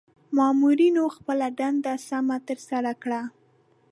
[0.35, 3.21] مامورنیو خپله دنده سمه ترسره کړه.